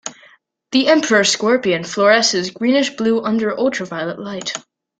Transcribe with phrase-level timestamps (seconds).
[0.71, 4.51] The emperor scorpion fluoresces greenish-blue under ultra-violet light.